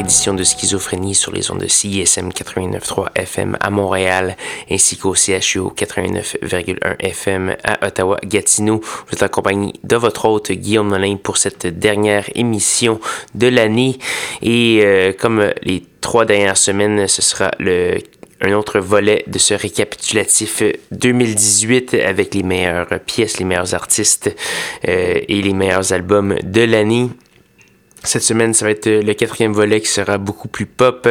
Édition 0.00 0.32
de 0.32 0.44
Schizophrénie 0.44 1.14
sur 1.14 1.30
les 1.30 1.50
ondes 1.50 1.60
de 1.60 1.68
CISM 1.68 2.30
89.3 2.30 3.08
FM 3.16 3.58
à 3.60 3.68
Montréal 3.68 4.36
ainsi 4.70 4.96
qu'au 4.96 5.14
CHU 5.14 5.60
89.1 5.76 6.96
FM 7.00 7.54
à 7.62 7.86
Ottawa-Gatineau. 7.86 8.80
Vous 8.80 9.12
êtes 9.12 9.22
accompagné 9.22 9.74
de 9.84 9.96
votre 9.96 10.24
hôte 10.24 10.52
Guillaume 10.52 10.88
Nolin 10.88 11.16
pour 11.22 11.36
cette 11.36 11.66
dernière 11.66 12.24
émission 12.34 12.98
de 13.34 13.48
l'année 13.48 13.98
et 14.40 14.80
euh, 14.82 15.12
comme 15.12 15.52
les 15.62 15.84
trois 16.00 16.24
dernières 16.24 16.56
semaines, 16.56 17.06
ce 17.06 17.20
sera 17.20 17.50
le 17.58 17.98
un 18.42 18.54
autre 18.54 18.80
volet 18.80 19.22
de 19.26 19.38
ce 19.38 19.52
récapitulatif 19.52 20.62
2018 20.92 21.92
avec 21.92 22.34
les 22.34 22.42
meilleures 22.42 22.88
pièces, 23.04 23.38
les 23.38 23.44
meilleurs 23.44 23.74
artistes 23.74 24.34
euh, 24.88 25.20
et 25.28 25.42
les 25.42 25.52
meilleurs 25.52 25.92
albums 25.92 26.36
de 26.42 26.62
l'année. 26.62 27.10
Cette 28.02 28.22
semaine, 28.22 28.54
ça 28.54 28.64
va 28.64 28.70
être 28.70 28.88
le 28.88 29.12
quatrième 29.12 29.52
volet 29.52 29.80
qui 29.80 29.88
sera 29.88 30.16
beaucoup 30.16 30.48
plus 30.48 30.66
pop. 30.66 31.08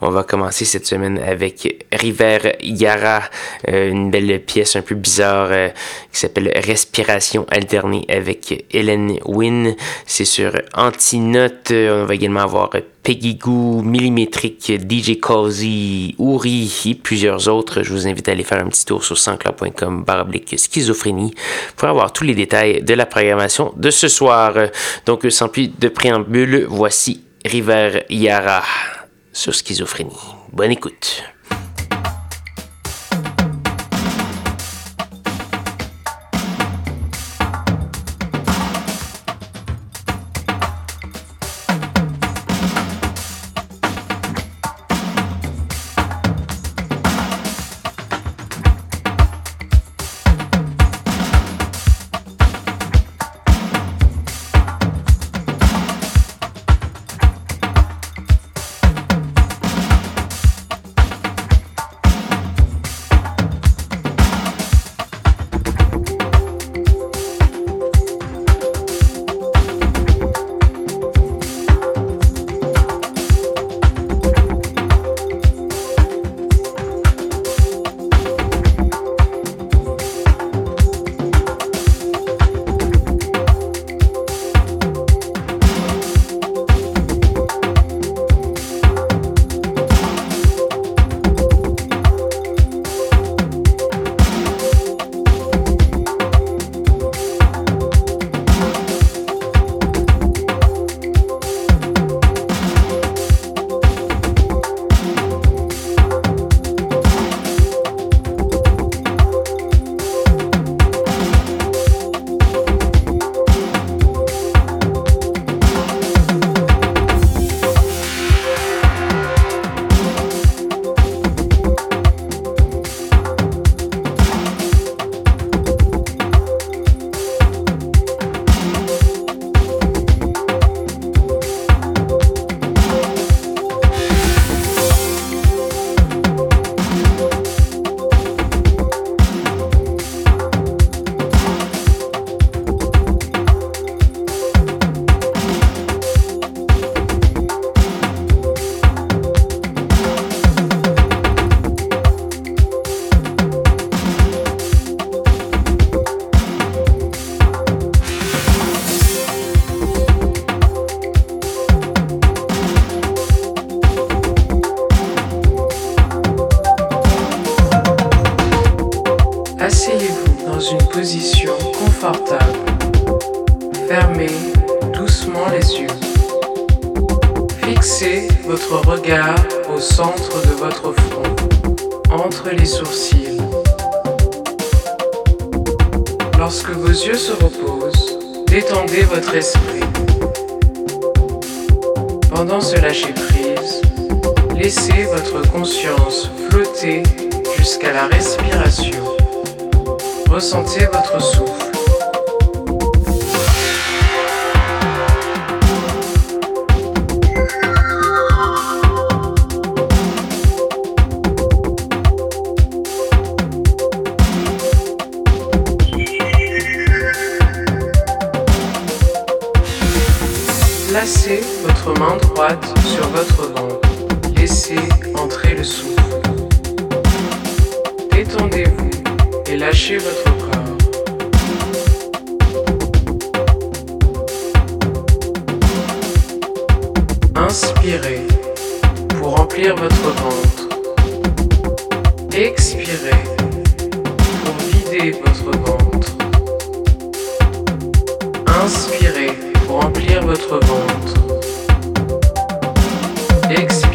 On 0.00 0.10
va 0.10 0.24
commencer 0.24 0.64
cette 0.64 0.86
semaine 0.86 1.18
avec 1.18 1.86
River 1.92 2.56
Yara, 2.60 3.22
euh, 3.68 3.88
une 3.90 4.10
belle 4.10 4.40
pièce 4.40 4.74
un 4.74 4.82
peu 4.82 4.96
bizarre 4.96 5.48
euh, 5.50 5.68
qui 6.12 6.20
s'appelle 6.20 6.50
Respiration 6.56 7.46
alternée 7.50 8.04
avec 8.08 8.66
Hélène 8.72 9.18
Wynne. 9.24 9.76
C'est 10.06 10.24
sur 10.24 10.52
Antinote. 10.74 11.70
On 11.70 12.04
va 12.04 12.14
également 12.14 12.40
avoir 12.40 12.70
Peggy 13.04 13.34
Goo, 13.34 13.82
Millimétrique, 13.82 14.72
DJ 14.88 15.20
Cozy, 15.20 16.16
Uri 16.18 16.72
et 16.86 16.94
plusieurs 16.94 17.48
autres. 17.48 17.82
Je 17.82 17.92
vous 17.92 18.06
invite 18.08 18.30
à 18.30 18.32
aller 18.32 18.44
faire 18.44 18.64
un 18.64 18.68
petit 18.68 18.86
tour 18.86 19.04
sur 19.04 19.18
sanscloud.com 19.18 20.04
baroblique 20.04 20.58
schizophrénie 20.58 21.34
pour 21.76 21.88
avoir 21.88 22.14
tous 22.14 22.24
les 22.24 22.34
détails 22.34 22.82
de 22.82 22.94
la 22.94 23.04
programmation 23.04 23.74
de 23.76 23.90
ce 23.90 24.08
soir. 24.08 24.54
Donc, 25.04 25.26
sans 25.28 25.48
plus 25.48 25.68
de 25.68 25.88
préambule, 25.88 26.64
voici 26.66 27.22
River 27.44 28.04
Yara 28.08 28.62
sur 29.34 29.54
schizophrénie. 29.54 30.16
Bonne 30.50 30.70
écoute. 30.70 31.24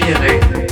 Tiere. 0.09 0.68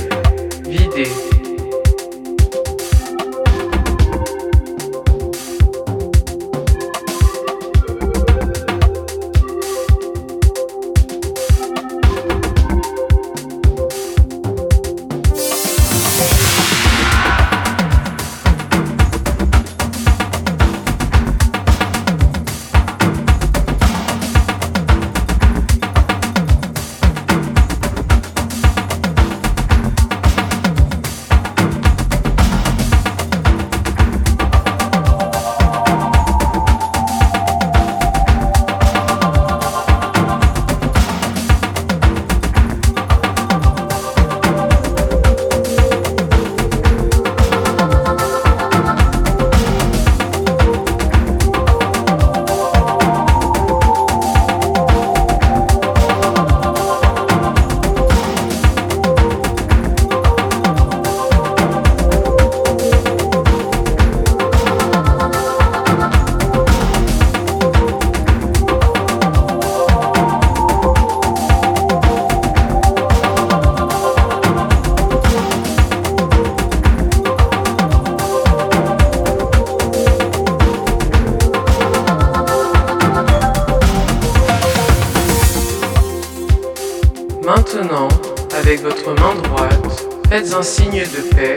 Signe 90.62 91.02
de 91.02 91.36
paix 91.36 91.56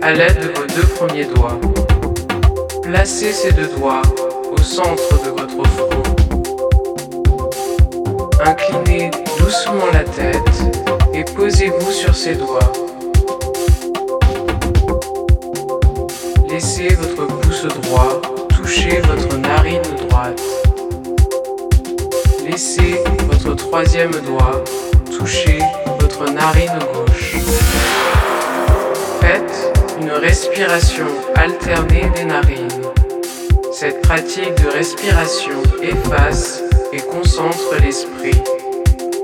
à 0.00 0.12
l'aide 0.12 0.38
de 0.40 0.48
vos 0.58 0.66
deux 0.66 0.86
premiers 0.94 1.24
doigts. 1.24 1.58
Placez 2.82 3.32
ces 3.32 3.52
deux 3.52 3.68
doigts 3.76 4.02
au 4.50 4.56
centre 4.62 5.22
de 5.24 5.30
votre 5.30 5.64
front. 5.76 6.02
Inclinez 8.44 9.10
doucement 9.38 9.86
la 9.92 10.04
tête 10.04 10.38
et 11.12 11.24
posez-vous 11.24 11.92
sur 11.92 12.14
ces 12.14 12.36
doigts. 12.36 12.72
Laissez 16.48 16.88
votre 16.94 17.26
pouce 17.26 17.66
droit 17.82 18.20
toucher 18.56 19.00
votre 19.00 19.36
narine 19.36 19.82
droite. 20.08 20.42
Laissez 22.46 23.00
votre 23.28 23.54
troisième 23.54 24.10
doigt 24.10 24.64
toucher 25.16 25.58
votre 26.00 26.30
narine 26.32 26.78
gauche. 26.92 27.37
Une 30.00 30.10
respiration 30.10 31.06
alternée 31.34 32.08
des 32.14 32.24
narines. 32.24 32.68
Cette 33.72 34.00
pratique 34.02 34.54
de 34.62 34.68
respiration 34.68 35.62
efface 35.82 36.62
et 36.92 36.98
concentre 36.98 37.74
l'esprit. 37.82 38.40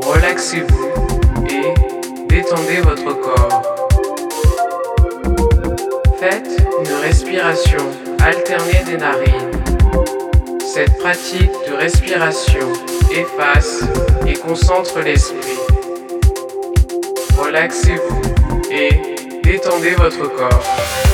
Relaxez-vous 0.02 1.46
et 1.48 1.74
détendez 2.28 2.80
votre 2.82 3.20
corps. 3.20 3.62
Faites 6.18 6.56
une 6.80 6.94
respiration 7.02 7.78
alternée 8.24 8.82
des 8.84 8.96
narines. 8.96 9.50
Cette 10.74 10.98
pratique 10.98 11.52
de 11.68 11.74
respiration 11.74 12.72
efface 13.12 13.84
et 14.26 14.34
concentre 14.34 15.00
l'esprit. 15.00 15.58
Relaxez-vous 17.38 18.23
détendez 19.44 19.94
votre 19.94 20.26
corps. 20.34 21.13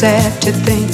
sad 0.00 0.40
to 0.40 0.50
think. 0.50 0.90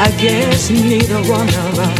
I 0.00 0.10
guess 0.16 0.70
neither 0.70 1.16
one 1.30 1.46
of 1.46 1.78
us 1.78 1.99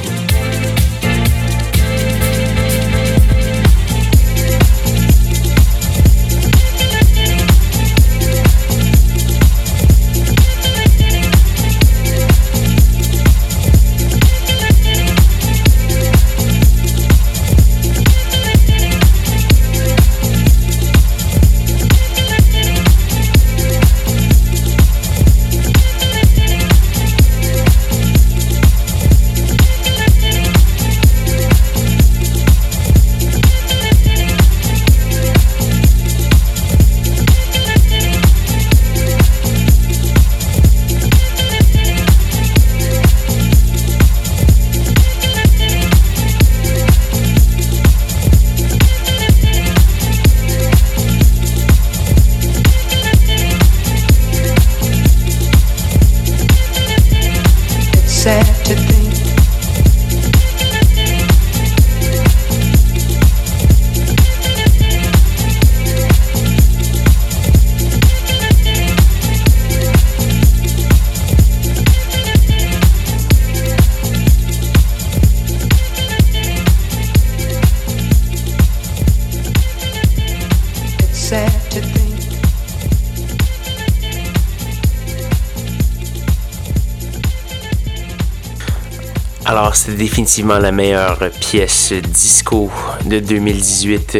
c'est 89.83 89.97
définitivement 89.97 90.59
la 90.59 90.71
meilleure 90.71 91.31
pièce 91.39 91.91
disco 91.91 92.69
de 93.03 93.19
2018. 93.19 94.19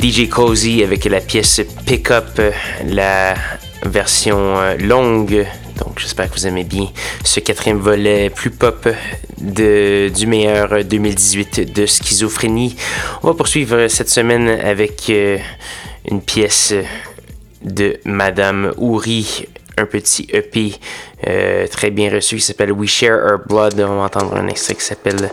DJ 0.00 0.30
Cozy 0.30 0.82
avec 0.82 1.04
la 1.04 1.20
pièce 1.20 1.60
Pick 1.84 2.10
Up, 2.10 2.40
la 2.86 3.34
version 3.84 4.38
euh, 4.56 4.78
longue. 4.78 5.46
Donc 5.78 5.98
j'espère 5.98 6.30
que 6.30 6.36
vous 6.36 6.46
aimez 6.46 6.64
bien 6.64 6.86
ce 7.22 7.40
quatrième 7.40 7.80
volet 7.80 8.30
plus 8.30 8.50
pop 8.50 8.88
de, 9.42 10.08
du 10.08 10.26
meilleur 10.26 10.86
2018 10.86 11.74
de 11.74 11.84
schizophrénie. 11.84 12.76
On 13.22 13.26
va 13.26 13.34
poursuivre 13.34 13.88
cette 13.88 14.08
semaine 14.08 14.48
avec 14.48 15.10
euh, 15.10 15.36
une 16.10 16.22
pièce 16.22 16.72
de 17.62 18.00
Madame 18.06 18.72
Ouri, 18.78 19.48
un 19.80 19.86
petit 19.86 20.26
EP 20.32 20.74
euh, 21.26 21.66
très 21.66 21.90
bien 21.90 22.10
reçu 22.10 22.36
qui 22.36 22.42
s'appelle 22.42 22.72
We 22.72 22.88
Share 22.88 23.18
Our 23.24 23.38
Blood. 23.46 23.80
On 23.80 23.96
va 23.96 24.02
entendre 24.04 24.36
un 24.36 24.48
extrait 24.48 24.74
qui 24.74 24.84
s'appelle 24.84 25.30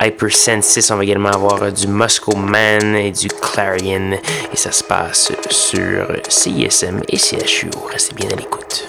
Hypersensis. 0.00 0.90
On 0.90 0.96
va 0.96 1.04
également 1.04 1.30
avoir 1.30 1.72
du 1.72 1.86
Moscow 1.86 2.36
Man 2.36 2.94
et 2.94 3.10
du 3.10 3.28
Clarion. 3.28 4.12
Et 4.52 4.56
ça 4.56 4.72
se 4.72 4.84
passe 4.84 5.32
sur 5.50 6.06
CISM 6.28 7.02
et 7.08 7.18
CHU. 7.18 7.70
Restez 7.92 8.14
bien 8.14 8.30
à 8.30 8.36
l'écoute. 8.36 8.87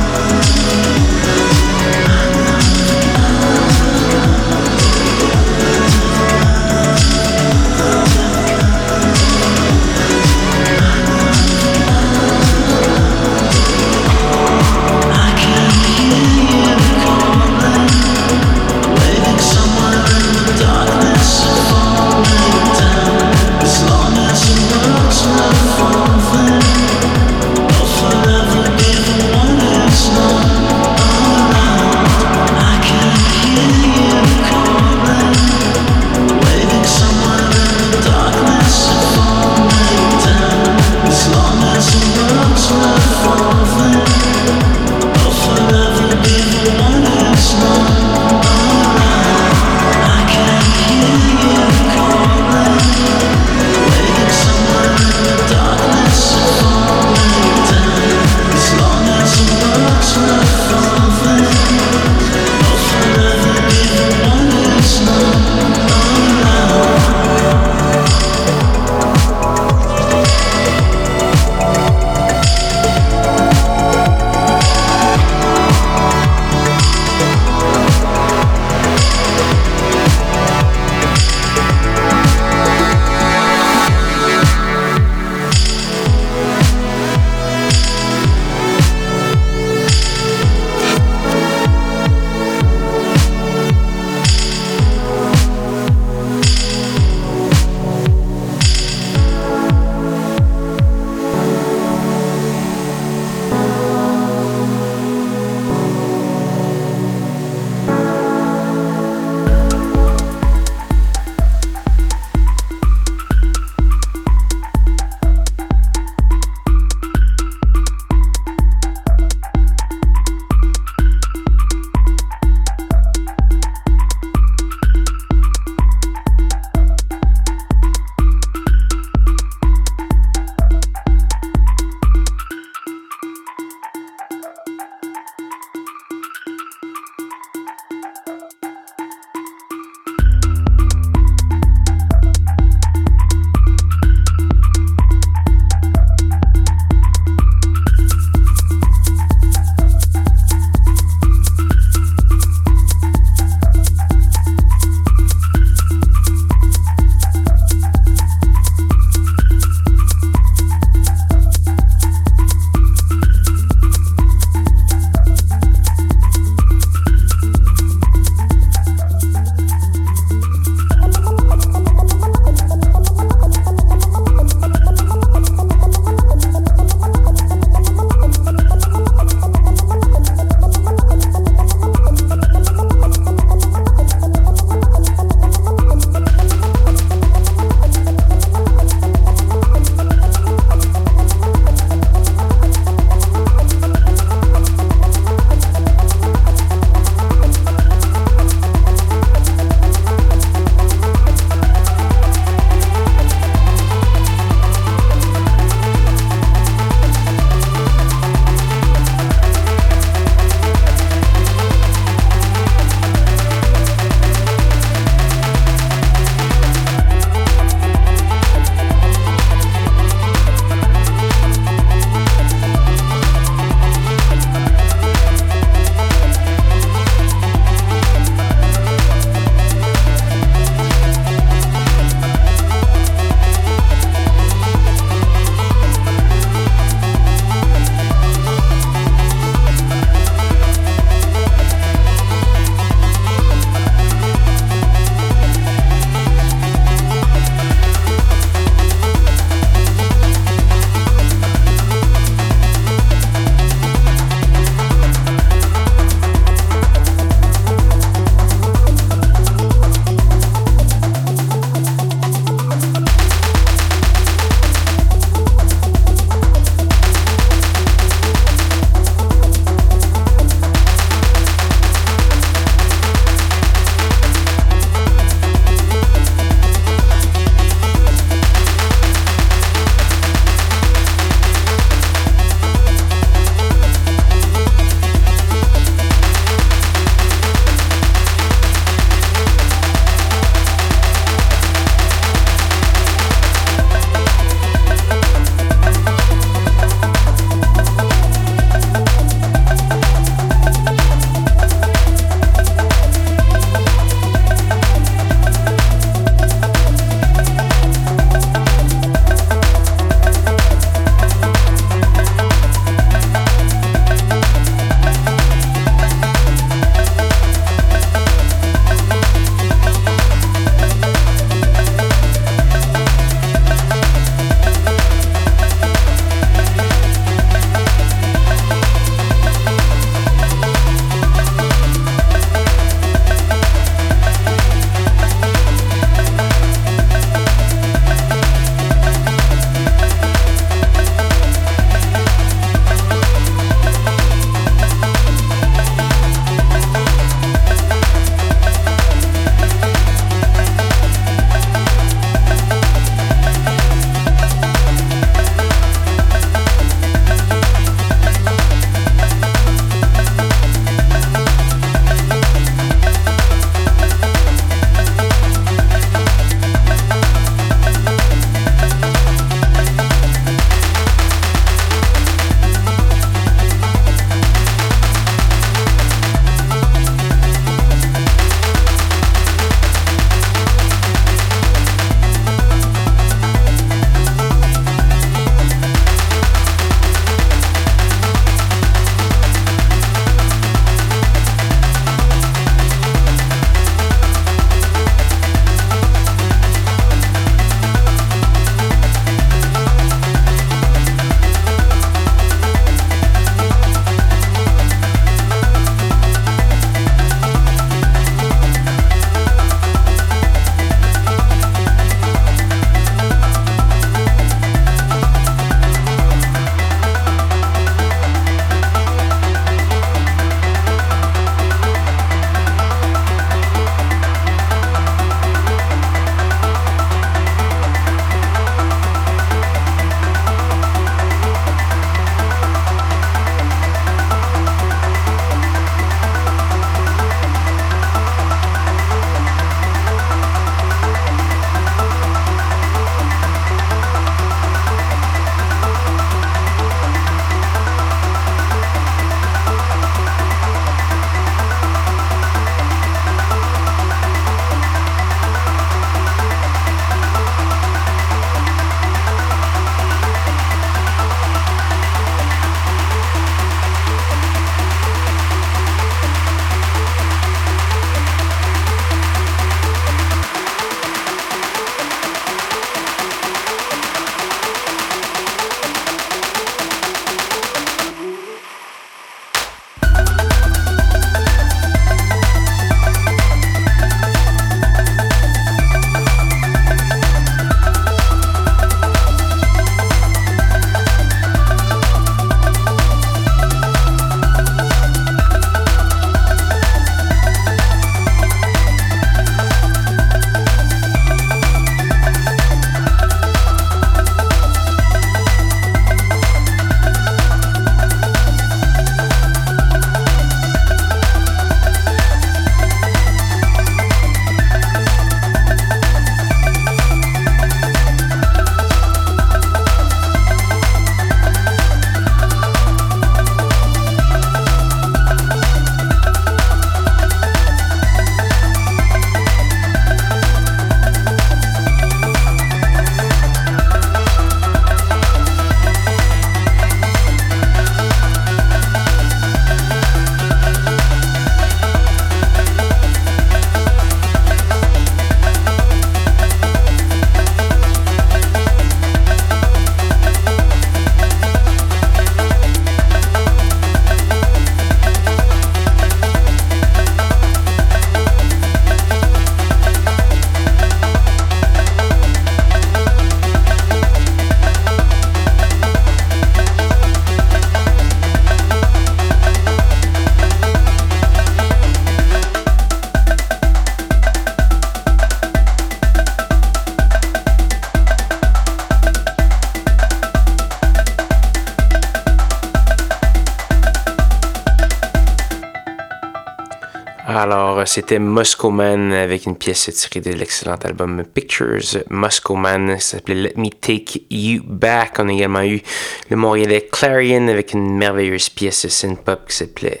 C'était 587.98 588.20
Moscow 588.20 588.70
Man 588.70 589.12
avec 589.12 589.44
une 589.46 589.56
pièce 589.56 589.90
tirée 589.92 590.20
de 590.20 590.30
l'excellent 590.30 590.76
album 590.84 591.24
Pictures. 591.34 592.04
Moscow 592.10 592.54
Man 592.54 593.00
s'appelait 593.00 593.34
Let 593.34 593.54
Me 593.56 593.70
Take 593.70 594.22
You 594.30 594.62
Back. 594.64 595.16
On 595.18 595.28
a 595.28 595.32
également 595.32 595.64
eu 595.64 595.82
le 596.30 596.36
Montréalais 596.36 596.86
Clarion 596.92 597.48
avec 597.48 597.72
une 597.72 597.96
merveilleuse 597.96 598.50
pièce 598.50 598.86
synth-pop 598.86 599.48
qui 599.48 599.56
s'appelait 599.56 600.00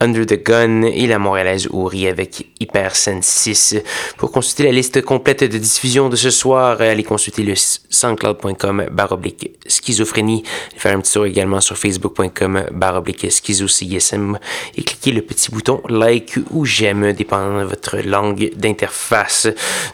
Under 0.00 0.26
the 0.26 0.42
Gun 0.42 0.82
et 0.82 1.06
la 1.06 1.18
montréalaise 1.18 1.68
Uri 1.72 2.08
avec 2.08 2.46
Hypersen 2.60 3.22
6. 3.22 3.76
Pour 4.16 4.32
consulter 4.32 4.64
la 4.64 4.72
liste 4.72 5.02
complète 5.02 5.44
de 5.44 5.58
diffusion 5.58 6.08
de 6.08 6.16
ce 6.16 6.30
soir, 6.30 6.80
allez 6.80 7.04
consulter 7.04 7.42
le 7.42 7.54
soundcloud.com 7.54 8.86
baroblique 8.90 9.52
schizophrénie. 9.66 10.42
Faire 10.76 10.96
un 10.96 11.00
petit 11.00 11.12
tour 11.12 11.26
également 11.26 11.60
sur 11.60 11.78
facebook.com 11.78 12.64
baroblique 12.72 13.30
schizocism 13.30 14.38
et 14.76 14.82
cliquez 14.82 15.12
le 15.12 15.22
petit 15.22 15.50
bouton 15.50 15.80
like 15.88 16.38
ou 16.50 16.64
j'aime 16.64 17.12
dépendant 17.12 17.60
de 17.60 17.66
votre 17.66 17.98
langue 17.98 18.50
d'interface. 18.56 19.48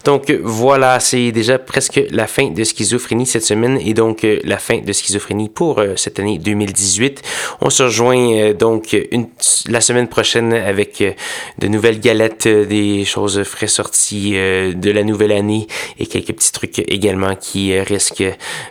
Donc 0.05 0.31
voilà, 0.43 0.99
c'est 1.01 1.33
déjà 1.33 1.59
presque 1.59 2.01
la 2.11 2.27
fin 2.27 2.49
de 2.51 2.65
schizophrénie 2.65 3.27
cette 3.27 3.45
semaine 3.45 3.79
et 3.81 3.95
donc 3.95 4.27
la 4.45 4.59
fin 4.59 4.79
de 4.79 4.93
schizophrénie 4.93 5.49
pour 5.49 5.79
euh, 5.79 5.95
cette 5.97 6.19
année 6.19 6.39
2018. 6.39 7.23
On 7.61 7.71
se 7.71 7.83
rejoint 7.83 8.33
euh, 8.33 8.55
donc 8.55 8.97
une, 9.11 9.29
la 9.69 9.81
semaine 9.81 9.90
prochaine 10.09 10.53
avec 10.53 11.01
euh, 11.01 11.13
de 11.59 11.69
nouvelles 11.69 12.01
galettes, 12.01 12.47
euh, 12.47 12.65
des 12.65 13.05
choses 13.05 13.43
frais 13.43 13.67
sorties 13.67 14.33
euh, 14.35 14.73
de 14.73 14.91
la 14.91 15.03
nouvelle 15.03 15.33
année 15.33 15.67
et 15.99 16.07
quelques 16.07 16.33
petits 16.35 16.53
trucs 16.53 16.79
également 16.79 17.35
qui 17.35 17.79
risquent 17.81 18.25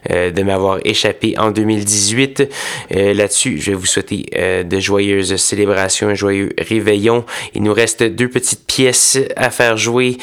de 0.09 0.43
m'avoir 0.43 0.79
échappé 0.83 1.37
en 1.37 1.51
2018. 1.51 2.49
Là-dessus, 2.91 3.59
je 3.59 3.71
vais 3.71 3.77
vous 3.77 3.85
souhaiter 3.85 4.25
de 4.63 4.79
joyeuses 4.79 5.35
célébrations, 5.35 6.09
un 6.09 6.15
joyeux 6.15 6.51
réveillon. 6.57 7.25
Il 7.53 7.63
nous 7.63 7.73
reste 7.73 8.03
deux 8.03 8.29
petites 8.29 8.65
pièces 8.65 9.17
à 9.35 9.49
faire 9.49 9.77
jouer, 9.77 10.17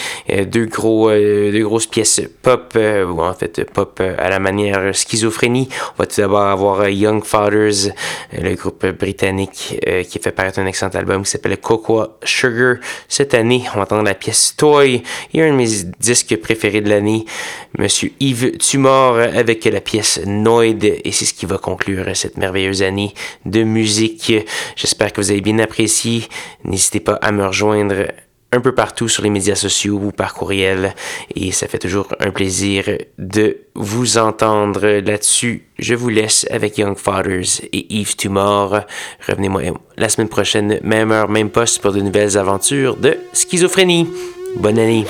deux 0.46 0.66
gros, 0.66 1.10
deux 1.10 1.62
grosses 1.62 1.86
pièces 1.86 2.22
pop, 2.42 2.76
ou 2.76 3.22
en 3.22 3.34
fait 3.34 3.64
pop 3.70 4.00
à 4.00 4.28
la 4.28 4.38
manière 4.38 4.94
schizophrénie. 4.94 5.68
On 5.94 6.02
va 6.02 6.06
tout 6.06 6.20
d'abord 6.20 6.42
avoir 6.42 6.88
Young 6.88 7.24
Fathers, 7.24 7.92
le 8.32 8.54
groupe 8.54 8.86
britannique 8.86 9.78
qui 10.08 10.18
fait 10.18 10.32
paraître 10.32 10.58
un 10.58 10.66
excellent 10.66 10.85
album 10.94 11.22
qui 11.24 11.30
s'appelle 11.30 11.56
Cocoa 11.58 12.18
Sugar. 12.22 12.76
Cette 13.08 13.34
année, 13.34 13.64
on 13.74 13.76
va 13.76 13.82
entendre 13.82 14.04
la 14.04 14.14
pièce 14.14 14.54
Toy 14.56 15.02
et 15.34 15.42
un 15.42 15.50
de 15.50 15.56
mes 15.56 15.68
disques 16.00 16.36
préférés 16.36 16.80
de 16.80 16.88
l'année, 16.88 17.24
Monsieur 17.78 18.12
Yves 18.20 18.58
Tumor, 18.58 19.18
avec 19.18 19.64
la 19.64 19.80
pièce 19.80 20.20
Noid. 20.26 20.84
Et 20.84 21.12
c'est 21.12 21.24
ce 21.24 21.34
qui 21.34 21.46
va 21.46 21.58
conclure 21.58 22.04
cette 22.14 22.36
merveilleuse 22.36 22.82
année 22.82 23.14
de 23.44 23.62
musique. 23.62 24.32
J'espère 24.76 25.12
que 25.12 25.20
vous 25.20 25.30
avez 25.30 25.40
bien 25.40 25.58
apprécié. 25.58 26.24
N'hésitez 26.64 27.00
pas 27.00 27.14
à 27.14 27.32
me 27.32 27.46
rejoindre 27.46 28.06
un 28.56 28.60
peu 28.60 28.72
partout 28.72 29.08
sur 29.08 29.22
les 29.22 29.30
médias 29.30 29.54
sociaux 29.54 30.00
ou 30.02 30.10
par 30.10 30.34
courriel 30.34 30.94
et 31.34 31.52
ça 31.52 31.68
fait 31.68 31.78
toujours 31.78 32.08
un 32.20 32.30
plaisir 32.30 32.84
de 33.18 33.58
vous 33.74 34.18
entendre 34.18 34.86
là-dessus. 35.00 35.64
Je 35.78 35.94
vous 35.94 36.08
laisse 36.08 36.46
avec 36.50 36.78
Young 36.78 36.96
Fathers 36.96 37.60
et 37.72 37.94
Yves 37.94 38.16
Tumor. 38.16 38.80
Revenez-moi 39.28 39.62
la 39.96 40.08
semaine 40.08 40.28
prochaine, 40.28 40.80
même 40.82 41.12
heure, 41.12 41.28
même 41.28 41.50
poste 41.50 41.80
pour 41.80 41.92
de 41.92 42.00
nouvelles 42.00 42.38
aventures 42.38 42.96
de 42.96 43.18
schizophrénie. 43.32 44.08
Bonne 44.56 44.78
année. 44.78 45.04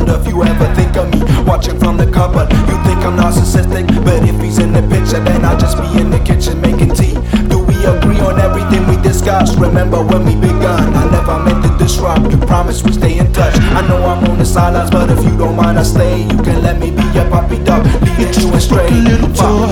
Wonder 0.00 0.20
if 0.20 0.26
you 0.26 0.42
ever 0.42 0.74
think 0.74 0.96
of 0.96 1.10
me 1.12 1.20
watching 1.44 1.78
from 1.78 1.96
the 1.96 2.10
cupboard. 2.10 2.50
You 2.50 2.76
think 2.84 3.00
I'm 3.04 3.16
narcissistic, 3.16 3.86
but 4.04 4.22
if 4.28 4.40
he's 4.40 4.58
in 4.58 4.72
the 4.72 4.82
picture, 4.82 5.22
then 5.22 5.44
I'll 5.44 5.58
just 5.58 5.76
be 5.76 6.00
in 6.00 6.10
the 6.10 6.18
kitchen 6.20 6.60
making 6.60 6.94
tea. 6.94 7.14
Do 7.48 7.58
we 7.58 7.76
agree 7.84 8.20
on 8.20 8.40
everything 8.40 8.86
we 8.88 8.96
discussed? 9.02 9.58
Remember 9.58 10.02
when 10.02 10.24
we 10.24 10.34
begun? 10.36 10.94
I 10.94 11.10
never 11.10 11.38
meant 11.44 11.64
to 11.64 11.84
disrupt. 11.84 12.30
You 12.30 12.38
promised 12.38 12.84
we 12.86 12.92
stay 12.92 13.18
in 13.18 13.32
touch. 13.32 13.54
I 13.78 13.86
know 13.88 14.02
I'm 14.04 14.24
on 14.30 14.38
the 14.38 14.44
sidelines, 14.44 14.90
but 14.90 15.10
if 15.10 15.22
you 15.24 15.36
don't 15.36 15.56
mind, 15.56 15.78
I 15.78 15.82
stay. 15.82 16.22
You 16.22 16.38
can 16.42 16.62
let 16.62 16.78
me 16.78 16.90
be 16.90 17.04
your 17.12 17.28
puppy 17.28 17.62
dog, 17.62 17.84
leading 18.02 18.40
you 18.40 18.54
astray. 18.54 18.88
Little 18.90 19.32
toy, 19.34 19.68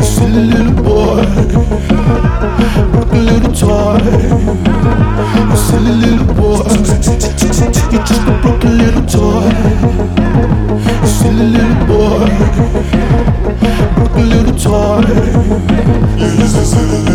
silly 0.00 0.44
little 0.54 0.74
boy, 0.82 1.24
broken 2.92 3.26
little 3.26 3.52
toy. 3.52 3.98
Silly 5.80 5.96
little 5.96 6.34
boy. 6.34 6.60
You're 7.90 8.04
just 8.04 8.28
a 8.28 8.38
broken 8.42 8.76
little 8.76 9.06
toy. 9.06 9.48
Silly 11.06 11.46
little 11.56 11.86
boy. 11.86 12.28
Broken 13.96 14.26
little 14.28 14.56
toy. 14.58 15.00
You're 16.18 16.36
a 16.44 16.64
silly 16.66 17.09